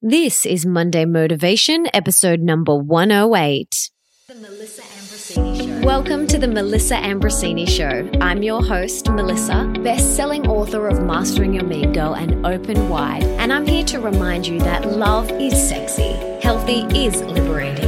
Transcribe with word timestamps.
This 0.00 0.46
is 0.46 0.64
Monday 0.64 1.04
Motivation, 1.06 1.88
episode 1.92 2.38
number 2.38 2.72
108. 2.76 3.90
The 4.28 4.34
Melissa 4.36 4.82
Ambrosini 4.82 5.80
Show. 5.80 5.84
Welcome 5.84 6.28
to 6.28 6.38
the 6.38 6.46
Melissa 6.46 6.94
Ambrosini 6.94 7.68
Show. 7.68 8.08
I'm 8.20 8.44
your 8.44 8.64
host, 8.64 9.10
Melissa, 9.10 9.64
best 9.82 10.14
selling 10.14 10.46
author 10.46 10.86
of 10.86 11.02
Mastering 11.02 11.52
Your 11.52 11.64
Mean 11.64 11.92
Girl 11.92 12.14
and 12.14 12.46
Open 12.46 12.88
Wide. 12.88 13.24
And 13.24 13.52
I'm 13.52 13.66
here 13.66 13.84
to 13.86 13.98
remind 13.98 14.46
you 14.46 14.60
that 14.60 14.86
love 14.86 15.32
is 15.32 15.68
sexy, 15.68 16.12
healthy 16.42 16.82
is 16.96 17.20
liberating, 17.22 17.87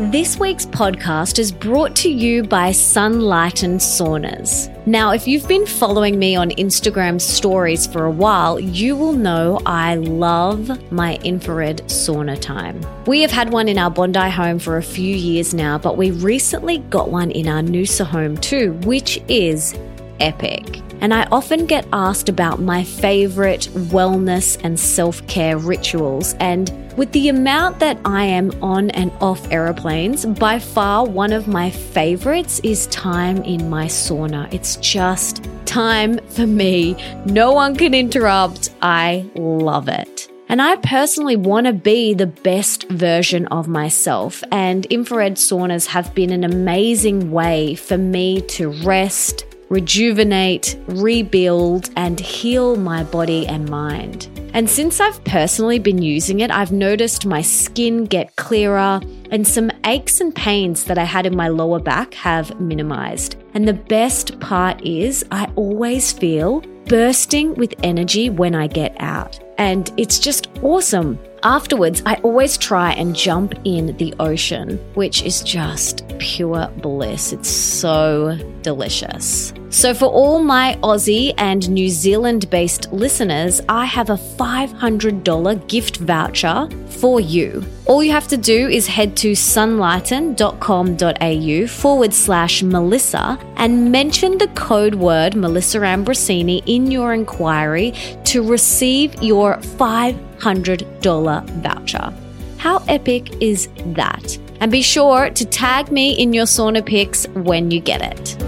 This 0.00 0.40
week's 0.40 0.66
podcast 0.66 1.38
is 1.38 1.52
brought 1.52 1.94
to 1.96 2.10
you 2.10 2.42
by 2.42 2.70
Sunlighten 2.70 3.76
Saunas. 3.76 4.68
Now, 4.88 5.12
if 5.12 5.28
you've 5.28 5.46
been 5.46 5.66
following 5.66 6.18
me 6.18 6.34
on 6.34 6.50
Instagram 6.50 7.20
stories 7.20 7.86
for 7.86 8.04
a 8.04 8.10
while, 8.10 8.58
you 8.58 8.96
will 8.96 9.12
know 9.12 9.60
I 9.64 9.94
love 9.94 10.90
my 10.90 11.14
infrared 11.18 11.78
sauna 11.86 12.36
time. 12.40 12.80
We 13.06 13.20
have 13.20 13.30
had 13.30 13.52
one 13.52 13.68
in 13.68 13.78
our 13.78 13.88
Bondi 13.88 14.30
home 14.30 14.58
for 14.58 14.78
a 14.78 14.82
few 14.82 15.14
years 15.14 15.54
now, 15.54 15.78
but 15.78 15.96
we 15.96 16.10
recently 16.10 16.78
got 16.78 17.10
one 17.10 17.30
in 17.30 17.46
our 17.46 17.62
Noosa 17.62 18.04
home 18.04 18.36
too, 18.36 18.72
which 18.82 19.22
is 19.28 19.78
epic. 20.18 20.82
And 21.02 21.14
I 21.14 21.28
often 21.30 21.66
get 21.66 21.86
asked 21.92 22.28
about 22.28 22.60
my 22.60 22.82
favorite 22.82 23.68
wellness 23.92 24.58
and 24.64 24.80
self 24.80 25.24
care 25.28 25.56
rituals. 25.56 26.34
And 26.40 26.83
with 26.96 27.12
the 27.12 27.28
amount 27.28 27.80
that 27.80 27.98
I 28.04 28.24
am 28.24 28.52
on 28.62 28.90
and 28.90 29.10
off 29.20 29.50
aeroplanes, 29.50 30.24
by 30.24 30.58
far 30.58 31.06
one 31.06 31.32
of 31.32 31.48
my 31.48 31.70
favorites 31.70 32.60
is 32.62 32.86
time 32.88 33.42
in 33.42 33.68
my 33.68 33.86
sauna. 33.86 34.52
It's 34.52 34.76
just 34.76 35.44
time 35.66 36.18
for 36.28 36.46
me. 36.46 36.96
No 37.26 37.52
one 37.52 37.76
can 37.76 37.94
interrupt. 37.94 38.70
I 38.82 39.28
love 39.34 39.88
it. 39.88 40.28
And 40.48 40.60
I 40.60 40.76
personally 40.76 41.36
want 41.36 41.66
to 41.66 41.72
be 41.72 42.14
the 42.14 42.26
best 42.26 42.88
version 42.90 43.46
of 43.46 43.66
myself. 43.66 44.44
And 44.52 44.86
infrared 44.86 45.34
saunas 45.34 45.86
have 45.86 46.14
been 46.14 46.30
an 46.30 46.44
amazing 46.44 47.30
way 47.30 47.74
for 47.74 47.98
me 47.98 48.42
to 48.42 48.70
rest, 48.84 49.46
rejuvenate, 49.74 50.78
rebuild, 50.86 51.90
and 51.96 52.20
heal 52.20 52.76
my 52.76 53.02
body 53.02 53.44
and 53.48 53.68
mind. 53.68 54.28
And 54.54 54.70
since 54.70 55.00
I've 55.00 55.22
personally 55.24 55.80
been 55.80 56.00
using 56.00 56.40
it, 56.40 56.50
I've 56.52 56.70
noticed 56.70 57.26
my 57.26 57.42
skin 57.42 58.04
get 58.04 58.36
clearer 58.36 59.00
and 59.32 59.46
some 59.46 59.72
aches 59.84 60.20
and 60.20 60.32
pains 60.32 60.84
that 60.84 60.96
I 60.96 61.02
had 61.02 61.26
in 61.26 61.34
my 61.34 61.48
lower 61.48 61.80
back 61.80 62.14
have 62.14 62.60
minimized. 62.60 63.34
And 63.54 63.66
the 63.66 63.74
best 63.74 64.38
part 64.38 64.80
is, 64.82 65.24
I 65.32 65.50
always 65.56 66.12
feel 66.12 66.60
bursting 66.86 67.54
with 67.54 67.74
energy 67.82 68.30
when 68.30 68.54
I 68.54 68.68
get 68.68 68.94
out. 69.00 69.40
And 69.58 69.92
it's 69.96 70.20
just 70.20 70.48
awesome. 70.62 71.18
Afterwards, 71.42 72.00
I 72.06 72.14
always 72.22 72.56
try 72.56 72.92
and 72.92 73.16
jump 73.16 73.54
in 73.64 73.96
the 73.96 74.14
ocean, 74.20 74.78
which 74.94 75.22
is 75.24 75.42
just 75.42 76.06
pure 76.18 76.68
bliss. 76.76 77.32
It's 77.32 77.50
so 77.50 78.38
delicious. 78.62 79.52
So, 79.74 79.92
for 79.92 80.06
all 80.06 80.38
my 80.38 80.78
Aussie 80.84 81.34
and 81.36 81.68
New 81.68 81.88
Zealand 81.88 82.48
based 82.48 82.92
listeners, 82.92 83.60
I 83.68 83.86
have 83.86 84.08
a 84.08 84.16
$500 84.16 85.66
gift 85.66 85.96
voucher 85.96 86.68
for 86.90 87.18
you. 87.18 87.64
All 87.86 88.04
you 88.04 88.12
have 88.12 88.28
to 88.28 88.36
do 88.36 88.68
is 88.68 88.86
head 88.86 89.16
to 89.16 89.32
sunlighten.com.au 89.32 91.66
forward 91.66 92.14
slash 92.14 92.62
Melissa 92.62 93.36
and 93.56 93.90
mention 93.90 94.38
the 94.38 94.46
code 94.54 94.94
word 94.94 95.34
Melissa 95.34 95.80
Ambrosini 95.80 96.62
in 96.66 96.92
your 96.92 97.12
inquiry 97.12 97.94
to 98.26 98.48
receive 98.48 99.20
your 99.20 99.56
$500 99.56 101.50
voucher. 101.62 102.12
How 102.58 102.78
epic 102.86 103.42
is 103.42 103.68
that? 103.86 104.38
And 104.60 104.70
be 104.70 104.82
sure 104.82 105.30
to 105.30 105.44
tag 105.44 105.90
me 105.90 106.12
in 106.12 106.32
your 106.32 106.46
sauna 106.46 106.86
pics 106.86 107.26
when 107.34 107.72
you 107.72 107.80
get 107.80 108.02
it. 108.02 108.43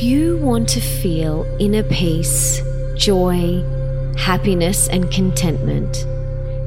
If 0.00 0.06
you 0.06 0.38
want 0.38 0.66
to 0.70 0.80
feel 0.80 1.46
inner 1.60 1.82
peace, 1.82 2.62
joy, 2.94 3.62
happiness, 4.16 4.88
and 4.88 5.10
contentment, 5.10 6.06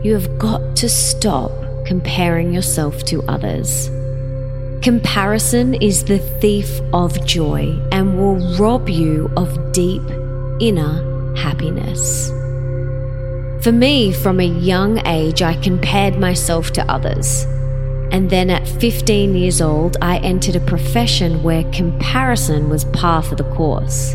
you 0.05 0.13
have 0.13 0.37
got 0.37 0.75
to 0.75 0.87
stop 0.87 1.51
comparing 1.83 2.53
yourself 2.53 3.03
to 3.05 3.23
others. 3.23 3.89
Comparison 4.83 5.73
is 5.73 6.03
the 6.03 6.19
thief 6.19 6.79
of 6.93 7.25
joy 7.25 7.75
and 7.91 8.19
will 8.19 8.55
rob 8.55 8.87
you 8.87 9.31
of 9.35 9.71
deep 9.71 10.03
inner 10.59 11.35
happiness. 11.35 12.29
For 13.63 13.71
me, 13.71 14.11
from 14.11 14.41
a 14.41 14.45
young 14.45 15.03
age, 15.07 15.41
I 15.41 15.55
compared 15.55 16.19
myself 16.19 16.71
to 16.73 16.83
others. 16.85 17.47
And 18.13 18.29
then 18.29 18.51
at 18.51 18.67
15 18.67 19.33
years 19.33 19.59
old, 19.59 19.97
I 19.99 20.19
entered 20.19 20.55
a 20.55 20.59
profession 20.59 21.41
where 21.41 21.63
comparison 21.71 22.69
was 22.69 22.85
par 22.85 23.23
for 23.23 23.33
the 23.33 23.43
course. 23.55 24.13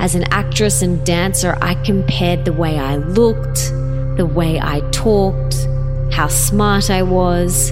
As 0.00 0.16
an 0.16 0.24
actress 0.32 0.82
and 0.82 1.06
dancer, 1.06 1.56
I 1.62 1.76
compared 1.76 2.44
the 2.44 2.52
way 2.52 2.76
I 2.76 2.96
looked, 2.96 3.70
the 4.16 4.26
way 4.26 4.60
I 4.60 4.80
talked, 4.90 5.68
how 6.10 6.26
smart 6.26 6.90
I 6.90 7.04
was, 7.04 7.70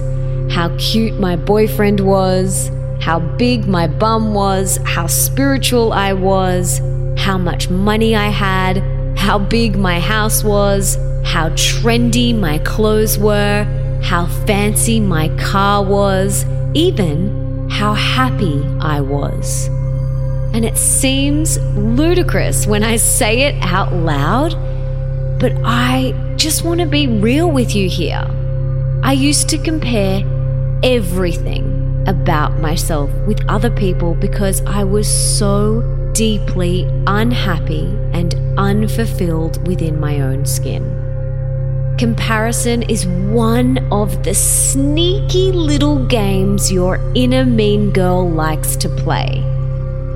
how 0.49 0.73
cute 0.77 1.19
my 1.19 1.35
boyfriend 1.35 1.99
was, 1.99 2.71
how 3.01 3.19
big 3.19 3.67
my 3.67 3.85
bum 3.85 4.33
was, 4.33 4.79
how 4.85 5.07
spiritual 5.07 5.91
I 5.91 6.13
was, 6.13 6.79
how 7.17 7.37
much 7.37 7.69
money 7.69 8.15
I 8.15 8.29
had, 8.29 8.77
how 9.17 9.39
big 9.39 9.77
my 9.77 9.99
house 9.99 10.41
was, 10.41 10.95
how 11.25 11.49
trendy 11.49 12.33
my 12.33 12.59
clothes 12.59 13.17
were, 13.17 13.67
how 14.03 14.25
fancy 14.45 14.99
my 14.99 15.29
car 15.37 15.83
was, 15.83 16.45
even 16.73 17.69
how 17.69 17.93
happy 17.93 18.63
I 18.79 19.01
was. 19.01 19.67
And 20.53 20.65
it 20.65 20.77
seems 20.77 21.59
ludicrous 21.75 22.65
when 22.65 22.83
I 22.83 22.95
say 22.95 23.41
it 23.41 23.55
out 23.61 23.93
loud, 23.93 24.51
but 25.39 25.51
I 25.63 26.13
just 26.35 26.63
want 26.63 26.79
to 26.79 26.85
be 26.85 27.07
real 27.07 27.51
with 27.51 27.75
you 27.75 27.89
here. 27.89 28.25
I 29.03 29.13
used 29.13 29.49
to 29.49 29.57
compare 29.57 30.23
everything 30.83 32.03
about 32.07 32.59
myself 32.59 33.11
with 33.27 33.43
other 33.49 33.69
people 33.69 34.15
because 34.15 34.61
I 34.65 34.83
was 34.83 35.07
so 35.07 35.81
deeply 36.13 36.83
unhappy 37.05 37.85
and 38.13 38.33
unfulfilled 38.57 39.67
within 39.67 39.99
my 39.99 40.21
own 40.21 40.45
skin. 40.45 40.96
Comparison 41.97 42.83
is 42.83 43.07
one 43.07 43.79
of 43.91 44.23
the 44.23 44.35
sneaky 44.35 45.51
little 45.51 46.05
games 46.05 46.71
your 46.71 46.99
inner 47.15 47.43
mean 47.43 47.89
girl 47.89 48.29
likes 48.29 48.75
to 48.75 48.87
play. 48.87 49.41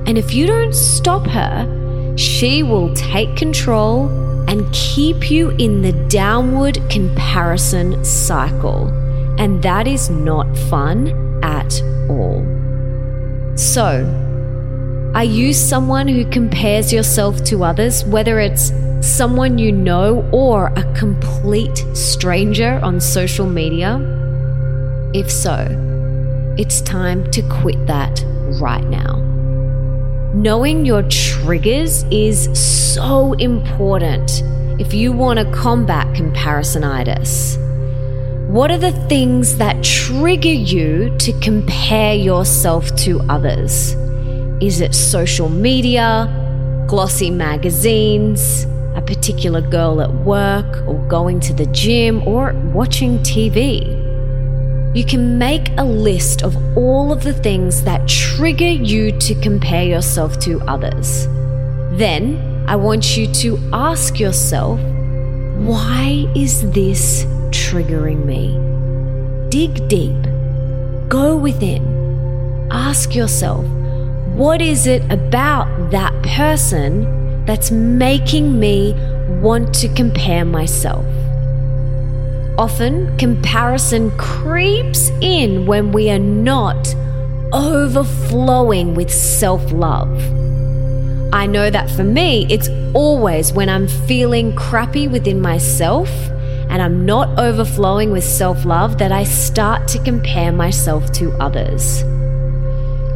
And 0.06 0.16
if 0.16 0.32
you 0.32 0.46
don't 0.46 0.72
stop 0.72 1.26
her, 1.26 2.14
she 2.16 2.62
will 2.62 2.94
take 2.94 3.34
control 3.34 4.06
and 4.48 4.72
keep 4.72 5.28
you 5.28 5.50
in 5.50 5.82
the 5.82 5.90
downward 6.08 6.78
comparison 6.88 8.04
cycle. 8.04 8.86
And 9.40 9.60
that 9.64 9.88
is 9.88 10.08
not 10.08 10.56
fun 10.56 11.08
at 11.42 11.82
all. 12.08 12.46
So, 13.56 14.06
are 15.16 15.24
you 15.24 15.52
someone 15.52 16.06
who 16.06 16.24
compares 16.30 16.92
yourself 16.92 17.42
to 17.44 17.64
others, 17.64 18.04
whether 18.04 18.38
it's 18.38 18.70
someone 19.02 19.58
you 19.58 19.72
know, 19.72 20.28
or 20.32 20.68
a 20.76 20.94
complete 20.94 21.84
stranger 21.92 22.80
on 22.82 23.00
social 23.00 23.46
media? 23.46 23.98
If 25.12 25.30
so, 25.30 25.66
it's 26.56 26.80
time 26.82 27.30
to 27.32 27.42
quit 27.42 27.86
that 27.86 28.24
right 28.60 28.84
now. 28.84 29.16
Knowing 30.34 30.86
your 30.86 31.02
triggers 31.08 32.04
is 32.04 32.48
so 32.58 33.32
important 33.34 34.42
if 34.80 34.94
you 34.94 35.12
want 35.12 35.38
to 35.38 35.50
combat 35.52 36.06
comparisonitis. 36.16 37.58
What 38.48 38.70
are 38.70 38.78
the 38.78 38.92
things 39.08 39.58
that 39.58 39.82
trigger 39.82 40.48
you 40.48 41.14
to 41.18 41.38
compare 41.40 42.14
yourself 42.14 42.94
to 42.96 43.20
others? 43.28 43.94
Is 44.62 44.80
it 44.80 44.94
social 44.94 45.48
media, 45.48 46.28
glossy 46.86 47.30
magazines, 47.30 48.66
a 48.94 49.02
particular 49.02 49.60
girl 49.60 50.00
at 50.00 50.12
work, 50.12 50.86
or 50.86 50.98
going 51.08 51.40
to 51.40 51.52
the 51.52 51.66
gym, 51.66 52.26
or 52.26 52.52
watching 52.72 53.18
TV? 53.20 53.98
You 54.94 55.04
can 55.04 55.38
make 55.38 55.70
a 55.78 55.84
list 55.84 56.42
of 56.42 56.54
all 56.76 57.12
of 57.12 57.22
the 57.22 57.32
things 57.32 57.82
that 57.84 58.06
trigger 58.06 58.68
you 58.68 59.18
to 59.20 59.34
compare 59.40 59.84
yourself 59.84 60.38
to 60.40 60.60
others. 60.62 61.26
Then 61.98 62.64
I 62.68 62.76
want 62.76 63.16
you 63.16 63.26
to 63.34 63.58
ask 63.72 64.20
yourself, 64.20 64.78
why 65.58 66.26
is 66.36 66.70
this 66.72 67.24
triggering 67.50 68.24
me? 68.24 68.58
Dig 69.48 69.88
deep, 69.88 70.22
go 71.08 71.36
within, 71.36 72.68
ask 72.70 73.14
yourself, 73.14 73.64
what 74.34 74.60
is 74.60 74.86
it 74.86 75.02
about 75.10 75.90
that 75.90 76.12
person 76.22 77.21
that's 77.46 77.70
making 77.70 78.58
me 78.58 78.94
want 79.40 79.74
to 79.74 79.88
compare 79.94 80.44
myself? 80.44 81.04
Often, 82.58 83.16
comparison 83.18 84.10
creeps 84.18 85.08
in 85.20 85.66
when 85.66 85.90
we 85.90 86.10
are 86.10 86.18
not 86.18 86.94
overflowing 87.52 88.94
with 88.94 89.10
self 89.10 89.72
love. 89.72 90.10
I 91.34 91.46
know 91.46 91.70
that 91.70 91.90
for 91.90 92.04
me, 92.04 92.46
it's 92.50 92.68
always 92.94 93.52
when 93.52 93.68
I'm 93.68 93.88
feeling 93.88 94.54
crappy 94.54 95.08
within 95.08 95.40
myself 95.40 96.10
and 96.68 96.80
I'm 96.80 97.04
not 97.04 97.38
overflowing 97.38 98.10
with 98.10 98.24
self 98.24 98.64
love 98.64 98.98
that 98.98 99.12
I 99.12 99.24
start 99.24 99.88
to 99.88 100.02
compare 100.02 100.52
myself 100.52 101.10
to 101.12 101.32
others. 101.32 102.02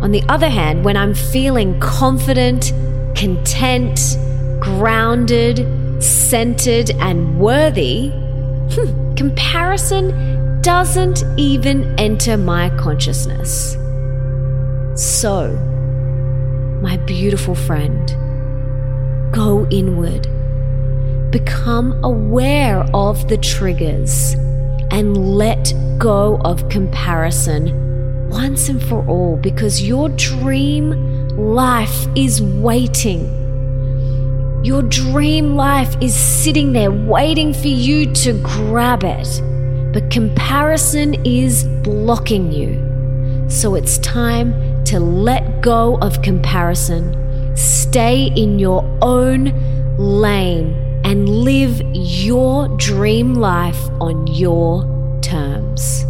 On 0.03 0.13
the 0.13 0.23
other 0.29 0.49
hand, 0.49 0.85
when 0.85 0.97
I'm 0.97 1.15
feeling 1.15 1.79
confident, 1.81 2.73
content, 3.17 4.17
grounded, 4.61 5.67
centered, 6.03 6.91
and 7.01 7.39
worthy, 7.41 8.11
hmm, 8.73 9.15
comparison 9.15 10.61
doesn't 10.61 11.25
even 11.37 11.99
enter 11.99 12.37
my 12.37 12.71
consciousness. 12.77 13.73
So, 14.95 15.53
my 16.83 16.97
beautiful 16.99 17.55
friend, 17.55 18.09
go 19.33 19.67
inward. 19.71 20.29
Become 21.31 22.03
aware 22.05 22.87
of 22.95 23.29
the 23.29 23.37
triggers 23.37 24.35
and 24.91 25.37
let 25.37 25.73
go 25.99 26.41
of 26.45 26.69
comparison 26.69 28.29
once 28.29 28.69
and 28.69 28.83
for 28.83 29.07
all 29.07 29.37
because 29.37 29.83
your 29.83 30.09
dream 30.11 30.93
life 31.37 32.07
is 32.17 32.41
waiting. 32.41 33.45
Your 34.65 34.83
dream 34.83 35.55
life 35.55 35.95
is 36.01 36.15
sitting 36.15 36.73
there 36.73 36.91
waiting 36.91 37.53
for 37.53 37.69
you 37.69 38.13
to 38.15 38.33
grab 38.43 39.05
it, 39.05 39.43
but 39.93 40.11
comparison 40.11 41.15
is 41.27 41.65
blocking 41.83 42.51
you. 42.51 42.83
So 43.51 43.75
it's 43.75 43.99
time 43.99 44.85
to 44.87 44.99
let 44.99 45.61
go 45.61 45.99
of 45.99 46.23
comparison, 46.23 47.55
stay 47.55 48.33
in 48.35 48.59
your 48.59 48.83
own 49.03 49.53
lane, 49.99 50.75
and 51.05 51.29
live 51.29 51.83
your 51.93 52.69
dream 52.79 53.35
life 53.35 53.89
on 54.01 54.27
your 54.27 54.85
terms. 55.21 56.07